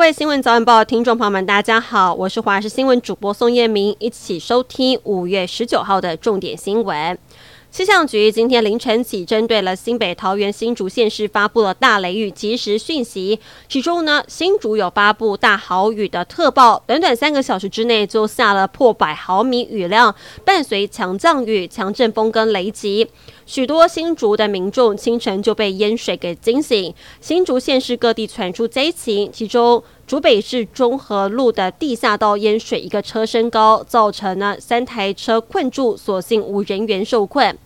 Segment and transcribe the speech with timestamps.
[0.00, 7.18] 各位新闻早晚报听众朋友们，大家好，我是华视新闻主播宋燕明，一起收听五月十九号的重点新闻。
[7.70, 13.38] 气象局今天凌晨起，针对了新北、桃园、新竹县市发布了大雷雨即时讯息。
[13.68, 20.12] 其中呢，新竹有发布大豪雨的特报，短短三个小时之内就下了破百毫米雨量，
[20.44, 23.06] 伴随强降雨、强阵风跟雷击，
[23.46, 26.92] 许多新竹的民众清晨就被淹水给惊醒。
[27.20, 37.56] 新竹县市各地传出灾情，其中，竹北市中和路的地下道淹水，一个车身高，造成呢三台车困住，所幸无人员受困。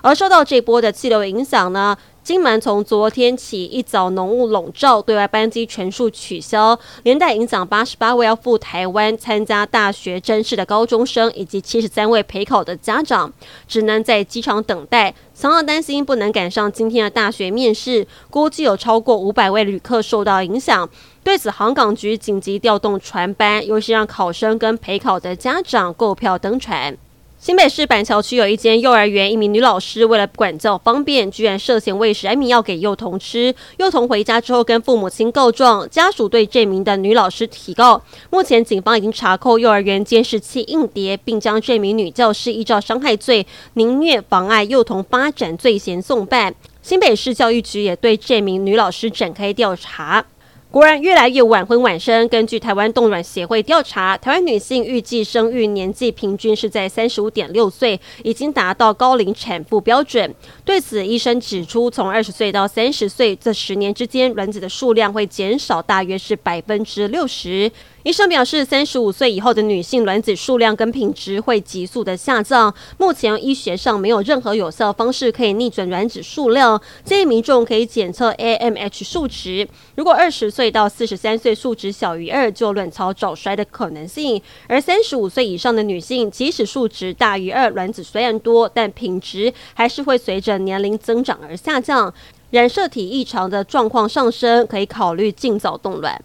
[0.00, 1.94] 而受到这波的气流影响呢，
[2.30, 13.32] 金门从昨天起一早浓雾笼罩，对外班机全数取消，连带影响八十八位要赴台湾参加大学甄试的高中生，以及七十三位陪考的家长，
[13.66, 15.12] 只能在机场等待。
[15.34, 20.88] 常常担心不能赶上今天的大学面试，估计有超过五百位旅客受到影响。
[21.24, 26.96] 对此，航港局紧急调动船班，优先让考生跟陪考的家长购票登船。
[27.40, 33.54] 新北市板桥区有一间幼儿园，一名女老师为了管教方便，居然涉嫌喂食安眠药给幼童吃。
[33.78, 38.02] 幼童回家之后跟父母亲告状，家属对这名的女老师提告。
[38.28, 46.54] 目前警方已经查扣幼儿园监视器硬碟，并将这名女教师依照伤害罪、凌虐、妨碍幼童发展罪嫌送办。
[46.82, 50.26] 新北市教育局也对这名女老师展开调查。
[50.72, 52.28] 果然越来越晚婚晚生。
[52.28, 60.32] 根据台湾冻卵协会调查，台湾女性预计生育年纪平均是在三十五点六岁，已经达到高龄产妇标准。
[60.64, 67.68] 对此，医生指出，从二十岁到三十岁这十年之间，卵子的数量会减少大约是百分之六十。
[68.02, 72.74] 医生表示，三十五岁以后的女性卵子数量跟品质会急速的下降。
[72.96, 76.80] 目前医学上没有任何有效方式可以逆转卵子数量。
[77.04, 84.40] 建议民众可以检测 AMH 数值，如果二十岁到四十三岁数值小于二，就卵巢早衰的可能性。
[84.66, 92.14] 而三十五岁以上的女性，即使数值大于二，卵子虽然多，但品质还是会随着年龄增长而下降。
[92.50, 96.18] 染色体异常的状况上升，可以考虑尽早冻卵。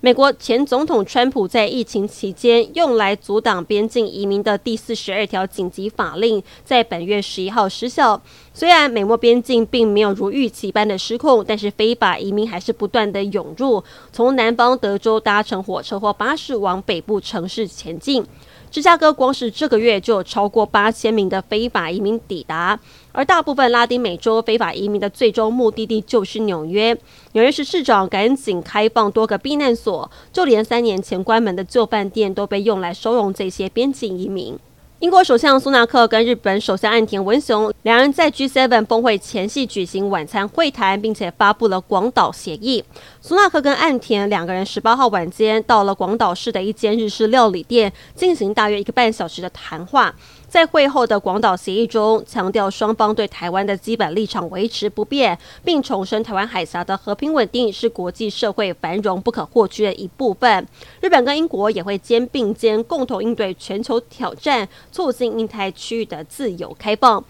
[0.00, 8.20] 美国前总统川普在疫情期间用来阻挡边境移民的第四十二条紧急法令，在本月十一号失效。
[8.52, 18.24] 虽然美墨边境并没有如预期般的失控，但是非法移民还是不断的涌入，从南方德州搭乘火车或巴士往北部城市前进。
[18.70, 22.78] 芝加哥光是这个月就有超过八千名的非法移民抵达，
[23.12, 26.96] 而大部分拉丁美洲非法移民的最终目的地就是纽约。
[27.32, 34.58] 纽约市市长赶紧开放多个避难所，就连三年前关门的旧饭店都被用来收容这些边境移民。
[35.00, 42.82] 英国首相苏纳克跟日本首相岸田文雄两人在 G7 峰会前夕举行晚餐会谈，并且发布了广岛协议。
[43.20, 50.14] 苏纳克跟岸田两个人十八号晚间到了广岛市的一间日式料理店，进行大约一个半小时的谈话。
[50.48, 60.66] 在会后的广岛协议中，强调双方对台湾的基本立场维持不变，并重申台湾海峡的和平稳定是国际社会繁荣不可或缺的一部分。
[61.00, 67.24] 日本跟英国也会肩并肩，共同应对全球挑战，促进印太区域的自由开放。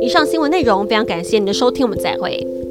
[0.00, 2.63] 以上新闻内容，非常感谢您的收听，我们再会。